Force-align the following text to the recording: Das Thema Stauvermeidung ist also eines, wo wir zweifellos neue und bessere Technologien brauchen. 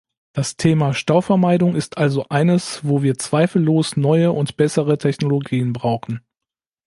Das 0.33 0.57
Thema 0.57 0.95
Stauvermeidung 0.95 1.75
ist 1.75 1.99
also 1.99 2.25
eines, 2.29 2.83
wo 2.83 3.03
wir 3.03 3.19
zweifellos 3.19 3.97
neue 3.97 4.31
und 4.31 4.57
bessere 4.57 4.97
Technologien 4.97 5.73
brauchen. 5.73 6.21